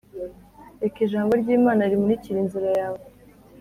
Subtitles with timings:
[0.81, 3.01] Reka Ijambo ry Imana rimurikire inzira yawe